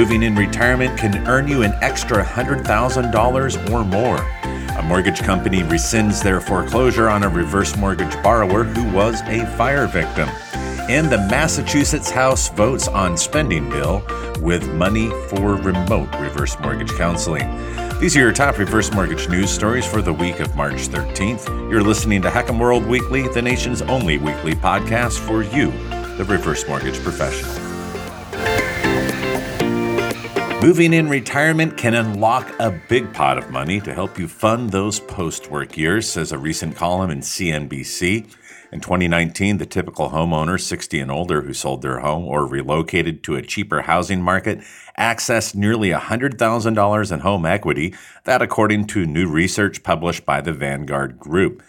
[0.00, 4.16] moving in retirement can earn you an extra $100,000 or more.
[4.78, 9.86] A mortgage company rescinds their foreclosure on a reverse mortgage borrower who was a fire
[9.86, 10.26] victim.
[10.88, 14.02] And the Massachusetts House votes on spending bill
[14.40, 17.46] with money for remote reverse mortgage counseling.
[18.00, 21.46] These are your top reverse mortgage news stories for the week of March 13th.
[21.70, 25.70] You're listening to HECM World Weekly, the nation's only weekly podcast for you,
[26.16, 27.59] the reverse mortgage professional.
[30.62, 35.00] Moving in retirement can unlock a big pot of money to help you fund those
[35.00, 38.30] post work years, says a recent column in CNBC.
[38.70, 43.36] In 2019, the typical homeowner 60 and older who sold their home or relocated to
[43.36, 44.60] a cheaper housing market
[44.98, 51.18] accessed nearly $100,000 in home equity, that according to new research published by the Vanguard
[51.18, 51.62] Group.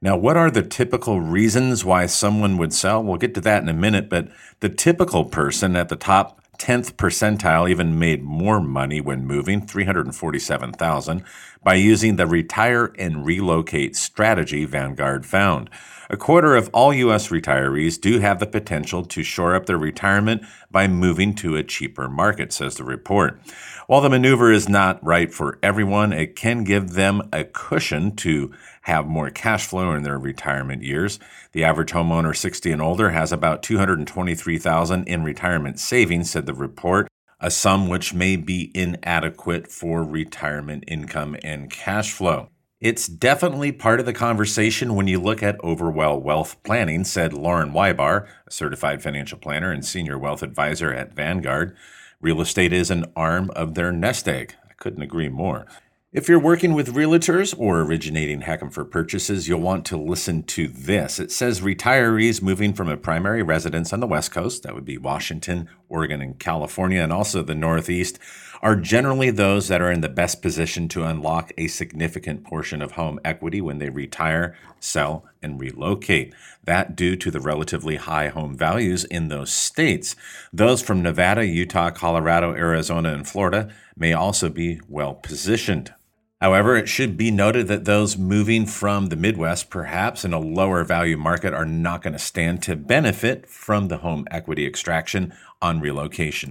[0.00, 3.02] Now, what are the typical reasons why someone would sell?
[3.02, 4.28] We'll get to that in a minute, but
[4.60, 11.24] the typical person at the top 10th percentile even made more money when moving, 347,000,
[11.62, 15.70] by using the retire and relocate strategy Vanguard found.
[16.08, 17.30] A quarter of all U.S.
[17.30, 22.08] retirees do have the potential to shore up their retirement by moving to a cheaper
[22.08, 23.40] market, says the report.
[23.88, 28.52] While the maneuver is not right for everyone, it can give them a cushion to
[28.82, 31.18] have more cash flow in their retirement years.
[31.50, 37.08] The average homeowner 60 and older has about 223,000 in retirement savings, said the report,
[37.40, 42.48] a sum which may be inadequate for retirement income and cash flow.
[42.86, 47.72] It's definitely part of the conversation when you look at overall wealth planning, said Lauren
[47.72, 51.76] Wybar, a certified financial planner and senior wealth advisor at Vanguard.
[52.20, 54.54] Real estate is an arm of their nest egg.
[54.70, 55.66] I couldn't agree more.
[56.12, 60.68] If you're working with realtors or originating HECM for purchases, you'll want to listen to
[60.68, 61.18] this.
[61.18, 64.96] It says retirees moving from a primary residence on the West Coast, that would be
[64.96, 68.20] Washington, Oregon, and California, and also the Northeast,
[68.62, 72.92] are generally those that are in the best position to unlock a significant portion of
[72.92, 76.34] home equity when they retire, sell, and relocate.
[76.64, 80.16] That due to the relatively high home values in those states.
[80.52, 85.92] Those from Nevada, Utah, Colorado, Arizona, and Florida may also be well positioned.
[86.40, 90.84] However, it should be noted that those moving from the Midwest, perhaps in a lower
[90.84, 95.32] value market, are not going to stand to benefit from the home equity extraction
[95.62, 96.50] on relocation.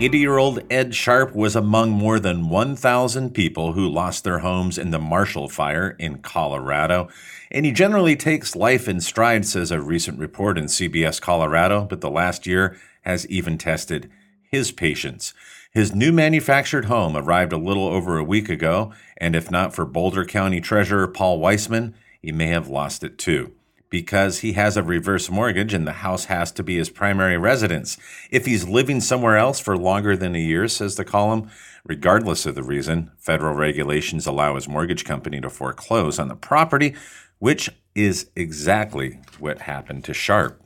[0.00, 4.78] 80 year old Ed Sharp was among more than 1,000 people who lost their homes
[4.78, 7.08] in the Marshall Fire in Colorado.
[7.50, 12.00] And he generally takes life in stride, says a recent report in CBS Colorado, but
[12.00, 14.08] the last year has even tested
[14.40, 15.34] his patience.
[15.72, 19.84] His new manufactured home arrived a little over a week ago, and if not for
[19.84, 21.92] Boulder County Treasurer Paul Weissmann,
[22.22, 23.52] he may have lost it too.
[23.90, 27.96] Because he has a reverse mortgage and the house has to be his primary residence.
[28.30, 31.50] If he's living somewhere else for longer than a year, says the column,
[31.84, 36.94] regardless of the reason, federal regulations allow his mortgage company to foreclose on the property,
[37.38, 40.62] which is exactly what happened to Sharp.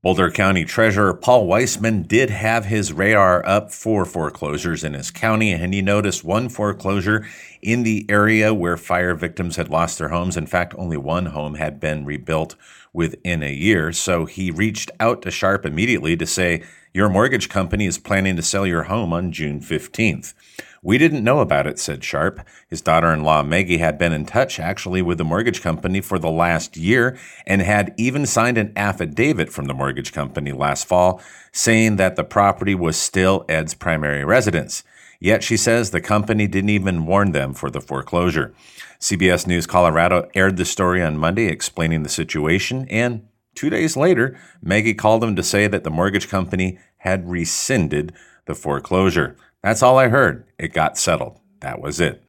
[0.00, 5.50] Boulder County Treasurer Paul Weissmann did have his radar up for foreclosures in his county,
[5.50, 7.26] and he noticed one foreclosure
[7.62, 10.36] in the area where fire victims had lost their homes.
[10.36, 12.54] In fact, only one home had been rebuilt
[12.98, 13.92] within a year.
[13.92, 18.42] So he reached out to Sharp immediately to say, Your mortgage company is planning to
[18.42, 20.34] sell your home on June 15th.
[20.82, 22.40] We didn't know about it, said Sharp.
[22.68, 26.18] His daughter in law, Maggie, had been in touch actually with the mortgage company for
[26.18, 27.16] the last year
[27.46, 31.20] and had even signed an affidavit from the mortgage company last fall
[31.52, 34.82] saying that the property was still Ed's primary residence.
[35.20, 38.54] Yet she says the company didn't even warn them for the foreclosure.
[39.00, 44.38] CBS News Colorado aired the story on Monday explaining the situation, and two days later,
[44.62, 48.12] Maggie called them to say that the mortgage company had rescinded
[48.46, 49.36] the foreclosure.
[49.62, 50.46] That's all I heard.
[50.58, 51.40] It got settled.
[51.60, 52.22] That was it.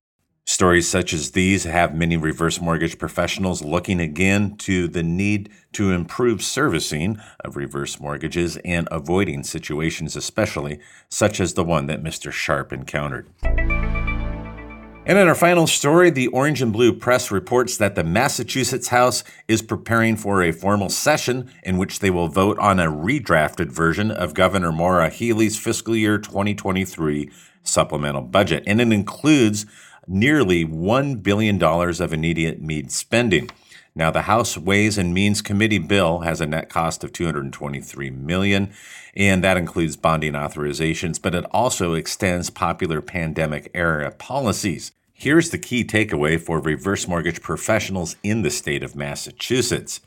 [0.49, 5.91] Stories such as these have many reverse mortgage professionals looking again to the need to
[5.91, 12.31] improve servicing of reverse mortgages and avoiding situations, especially such as the one that Mr.
[12.31, 13.29] Sharp encountered.
[13.43, 19.23] And in our final story, the Orange and Blue Press reports that the Massachusetts House
[19.47, 24.09] is preparing for a formal session in which they will vote on a redrafted version
[24.09, 27.29] of Governor Maura Healey's fiscal year 2023
[27.61, 28.63] supplemental budget.
[28.65, 29.65] And it includes
[30.09, 33.49] nearly $1 billion of immediate need spending.
[33.95, 38.71] Now, the House Ways and Means Committee bill has a net cost of 223 million,
[39.15, 44.91] and that includes bonding authorizations, but it also extends popular pandemic era policies.
[45.13, 49.99] Here's the key takeaway for reverse mortgage professionals in the state of Massachusetts.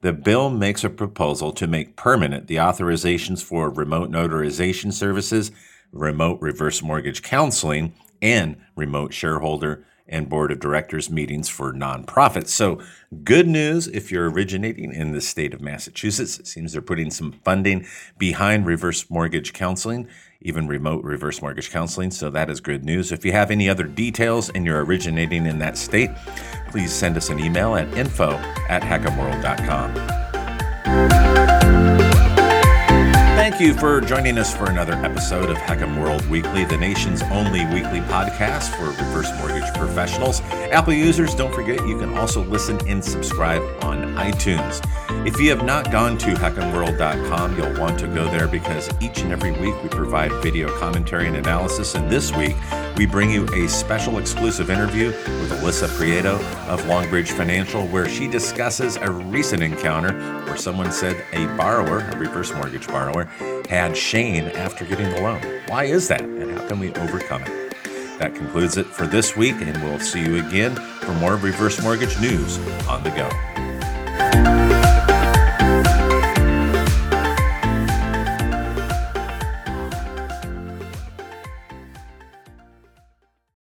[0.00, 5.52] The bill makes a proposal to make permanent the authorizations for remote notarization services,
[5.92, 12.48] remote reverse mortgage counseling, and remote shareholder and board of directors meetings for nonprofits.
[12.48, 12.80] So,
[13.24, 16.38] good news if you're originating in the state of Massachusetts.
[16.38, 17.86] It seems they're putting some funding
[18.18, 20.08] behind reverse mortgage counseling,
[20.40, 22.10] even remote reverse mortgage counseling.
[22.10, 23.10] So, that is good news.
[23.12, 26.10] If you have any other details and you're originating in that state,
[26.70, 28.30] please send us an email at info
[28.68, 29.94] at hecmworld.com.
[33.56, 37.64] Thank you for joining us for another episode of HECM World Weekly, the nation's only
[37.64, 40.42] weekly podcast for reverse mortgage professionals.
[40.72, 44.84] Apple users, don't forget you can also listen and subscribe on iTunes.
[45.08, 49.32] If you have not gone to hecmworld.com, you'll want to go there because each and
[49.32, 51.94] every week we provide video commentary and analysis.
[51.94, 52.56] And this week,
[52.96, 56.34] we bring you a special exclusive interview with Alyssa Prieto
[56.68, 60.12] of Longbridge Financial, where she discusses a recent encounter
[60.44, 63.24] where someone said a borrower, a reverse mortgage borrower,
[63.68, 65.40] had Shane after getting the loan.
[65.68, 67.76] Why is that, and how can we overcome it?
[68.18, 72.18] That concludes it for this week, and we'll see you again for more reverse mortgage
[72.18, 74.55] news on the go.